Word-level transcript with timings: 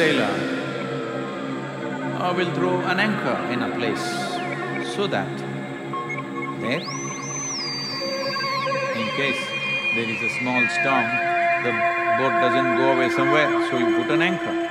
sailor 0.00 0.34
uh, 2.20 2.32
will 2.34 2.50
throw 2.54 2.76
an 2.92 2.98
anchor 2.98 3.36
in 3.52 3.60
a 3.60 3.70
place 3.76 4.06
so 4.94 5.06
that 5.06 5.34
there, 6.62 6.80
in 9.00 9.06
case 9.20 9.42
there 9.94 10.08
is 10.14 10.22
a 10.22 10.30
small 10.38 10.62
storm, 10.78 11.06
the 11.66 11.72
boat 12.16 12.34
doesn't 12.44 12.70
go 12.80 12.92
away 12.94 13.10
somewhere, 13.10 13.50
so 13.68 13.76
you 13.76 13.94
put 14.00 14.10
an 14.10 14.22
anchor. 14.22 14.69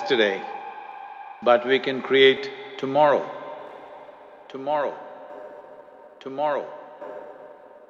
Yesterday, 0.00 0.40
but 1.42 1.66
we 1.66 1.78
can 1.78 2.00
create 2.00 2.50
tomorrow, 2.78 3.22
tomorrow, 4.48 4.94
tomorrow, 6.20 6.66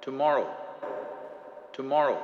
tomorrow, 0.03 0.49
tomorrow, 1.73 2.20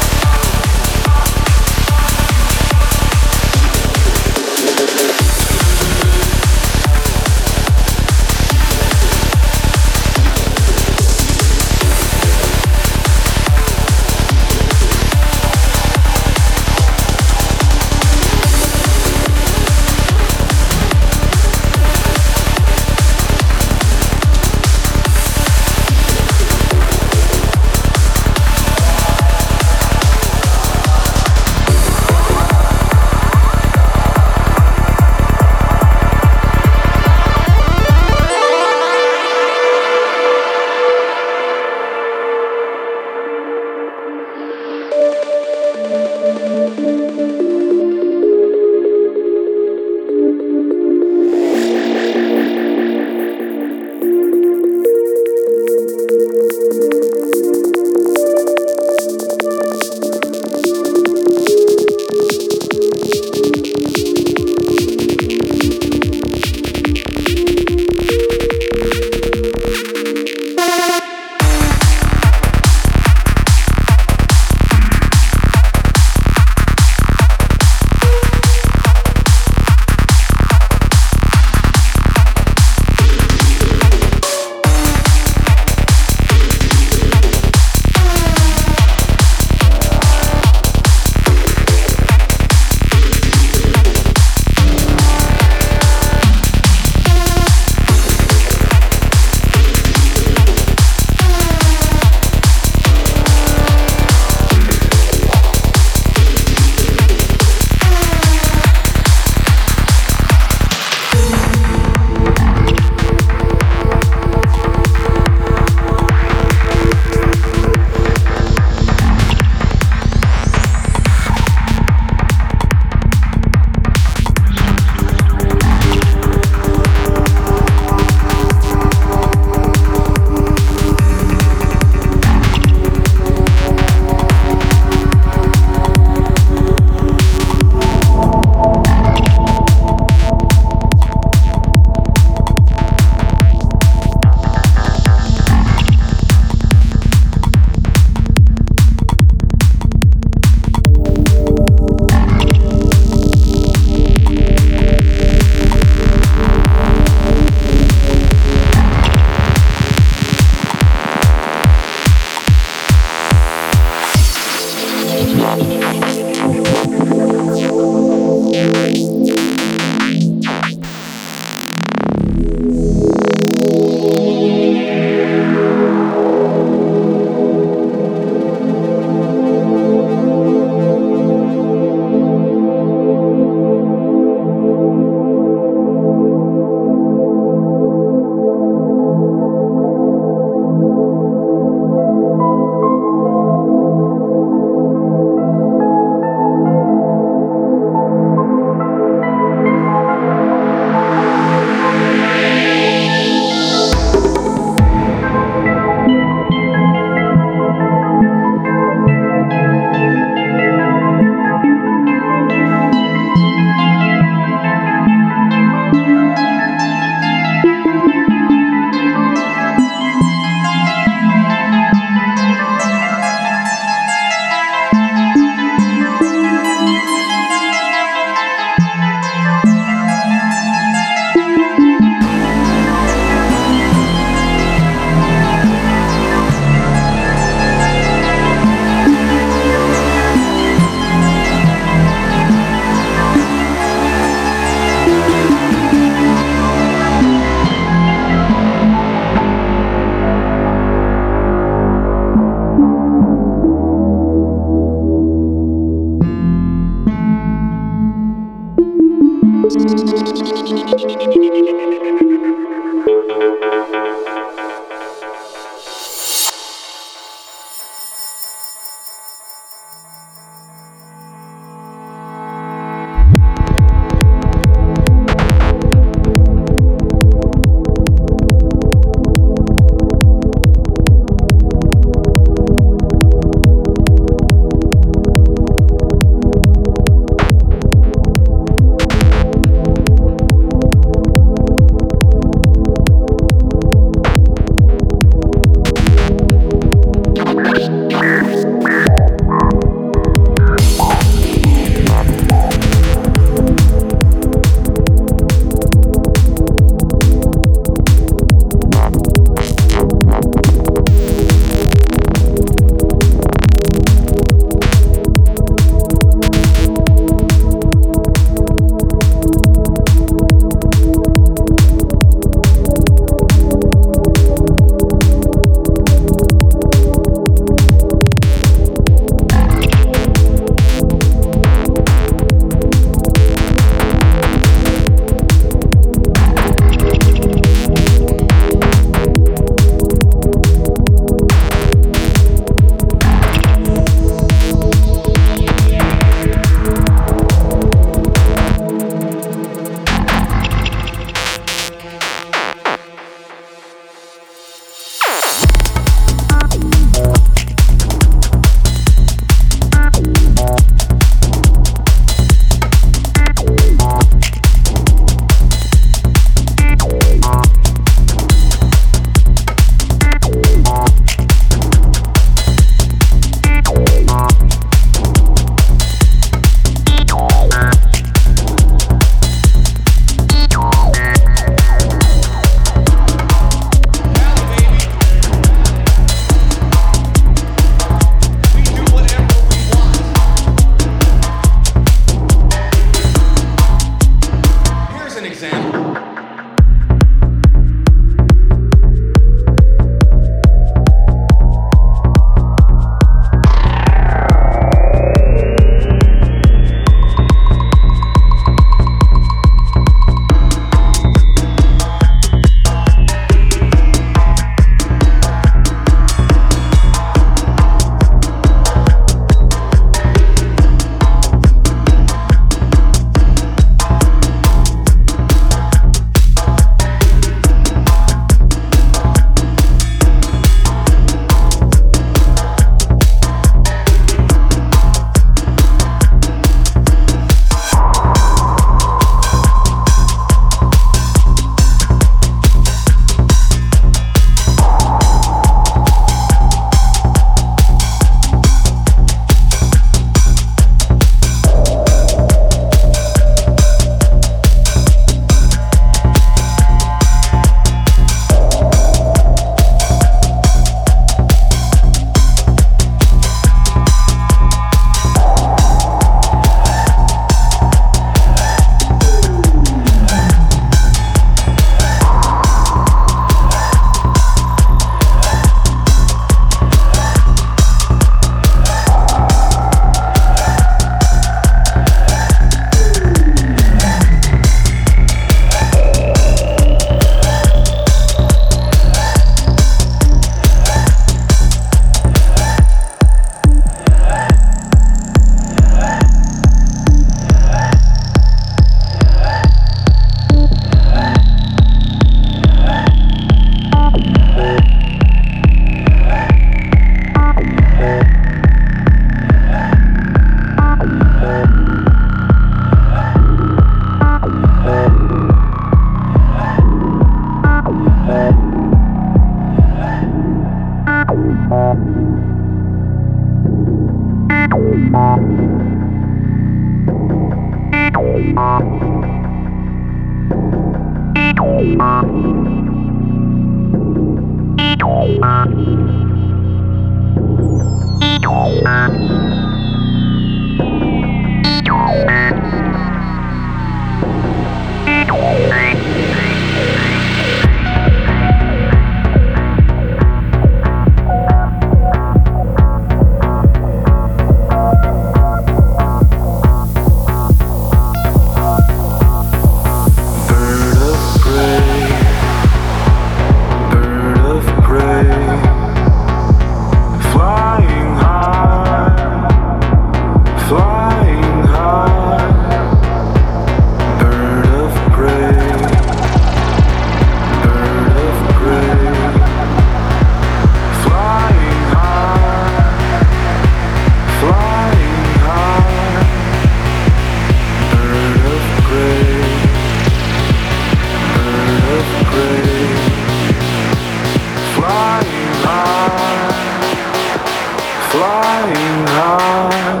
flying 598.10 599.06
high 599.06 600.00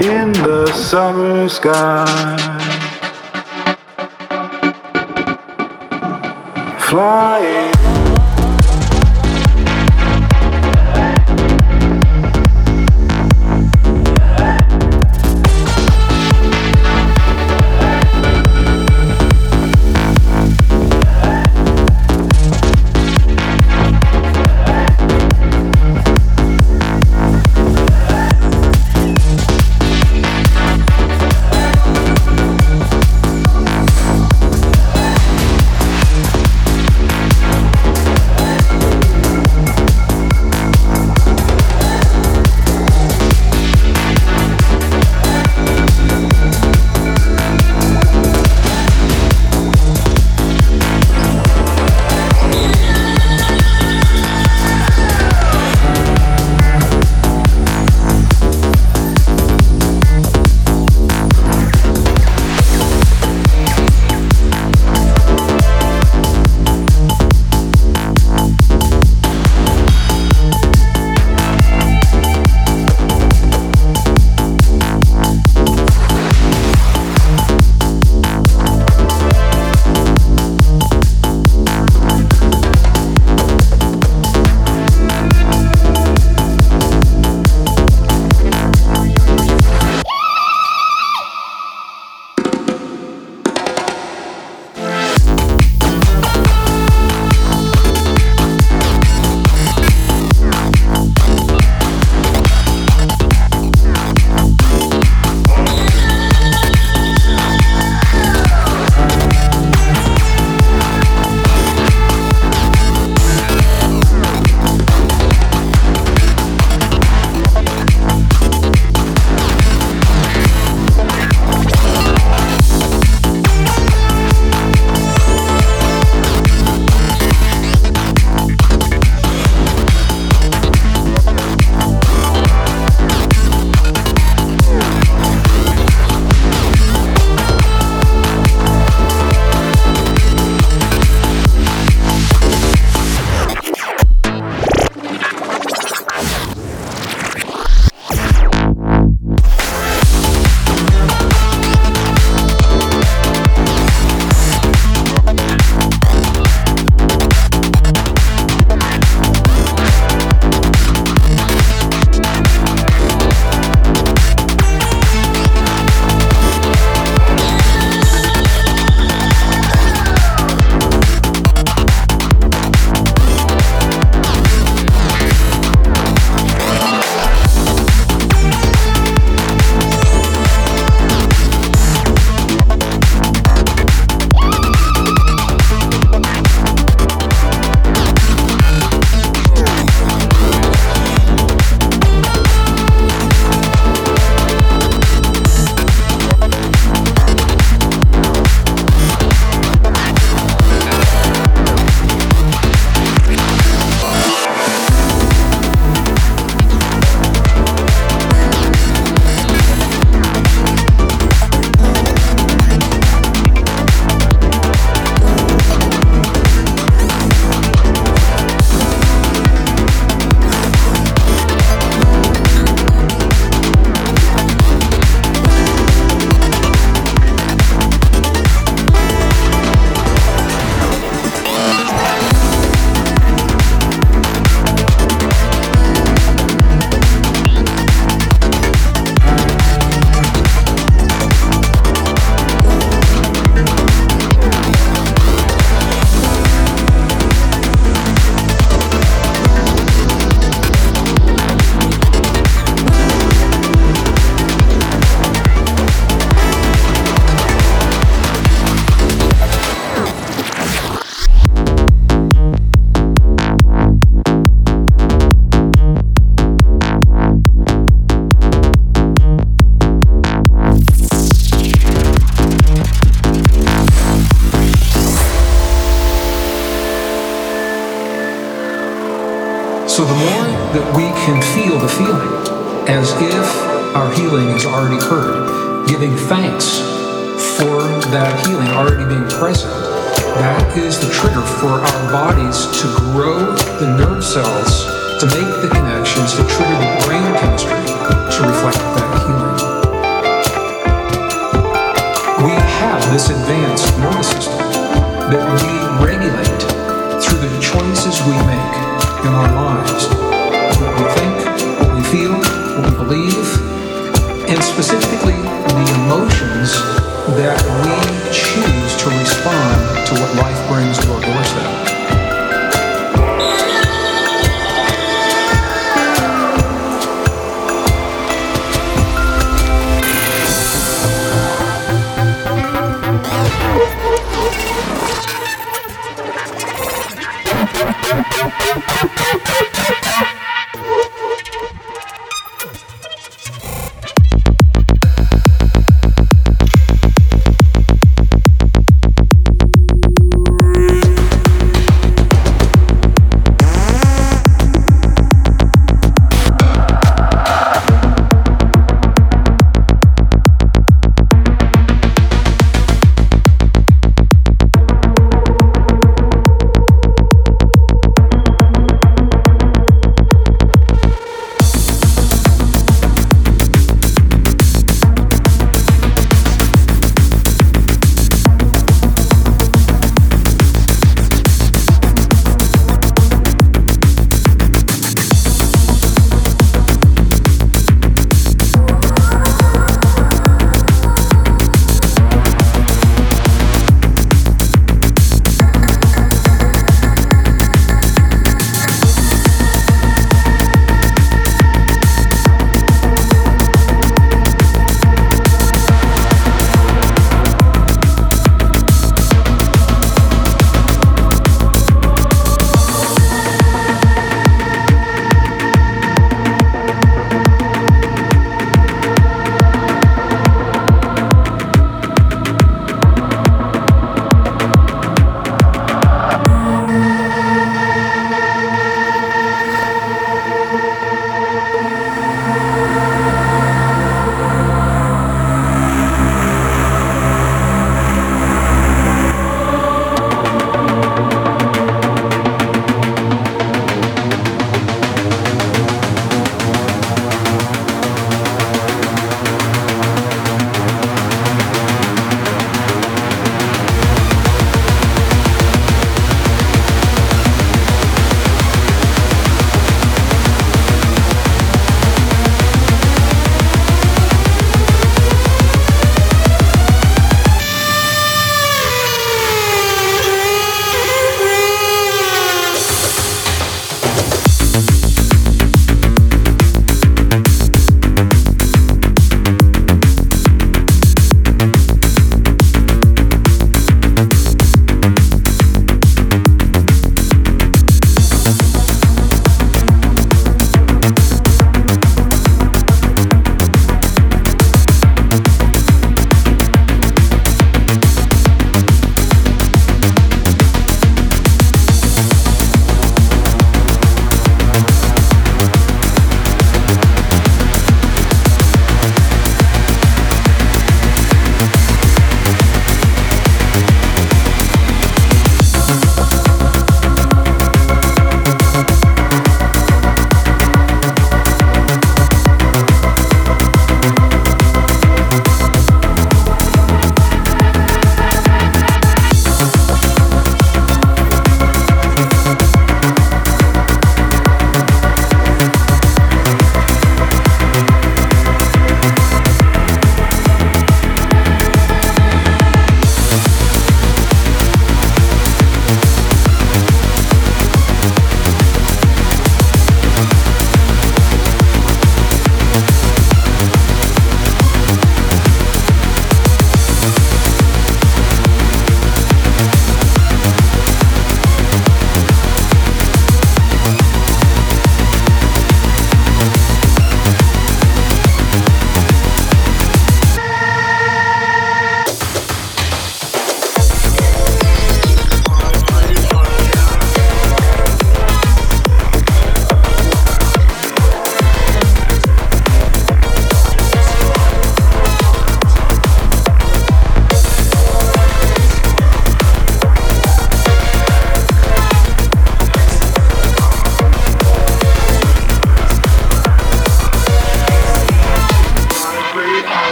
in 0.00 0.32
the 0.32 0.72
summer 0.72 1.46
sky. 1.46 2.06
Flying. 6.78 8.17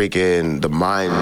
Freaking 0.00 0.62
the 0.62 0.68
mind 0.70 1.12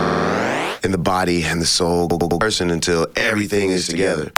and 0.85 0.95
the 0.95 0.99
body 0.99 1.43
and 1.43 1.61
the 1.61 1.67
soul 1.67 2.07
person 2.39 2.71
until 2.71 3.09
everything 3.17 3.71
is 3.71 3.89
together. 3.89 4.31